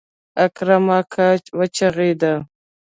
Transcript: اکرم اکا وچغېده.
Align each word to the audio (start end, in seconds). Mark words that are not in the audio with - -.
اکرم 0.43 0.85
اکا 0.99 1.27
وچغېده. 1.57 2.33